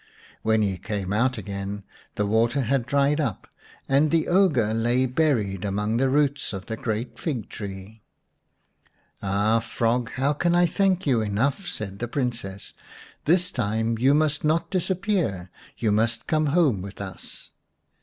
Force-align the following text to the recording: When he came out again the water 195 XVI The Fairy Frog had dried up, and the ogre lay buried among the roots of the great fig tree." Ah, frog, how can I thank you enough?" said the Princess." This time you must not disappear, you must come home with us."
When 0.41 0.63
he 0.63 0.79
came 0.79 1.13
out 1.13 1.37
again 1.37 1.83
the 2.15 2.25
water 2.25 2.57
195 2.61 2.87
XVI 2.89 2.89
The 2.89 3.15
Fairy 3.15 3.15
Frog 3.15 3.15
had 3.15 3.17
dried 3.17 3.29
up, 3.29 3.47
and 3.87 4.09
the 4.09 4.27
ogre 4.29 4.73
lay 4.73 5.05
buried 5.05 5.63
among 5.63 5.97
the 5.97 6.09
roots 6.09 6.53
of 6.53 6.65
the 6.65 6.75
great 6.75 7.19
fig 7.19 7.47
tree." 7.49 8.01
Ah, 9.21 9.59
frog, 9.59 10.09
how 10.13 10.33
can 10.33 10.55
I 10.55 10.65
thank 10.65 11.05
you 11.05 11.21
enough?" 11.21 11.67
said 11.67 11.99
the 11.99 12.07
Princess." 12.07 12.73
This 13.25 13.51
time 13.51 13.99
you 13.99 14.15
must 14.15 14.43
not 14.43 14.71
disappear, 14.71 15.51
you 15.77 15.91
must 15.91 16.25
come 16.25 16.47
home 16.47 16.81
with 16.81 16.99
us." 16.99 17.51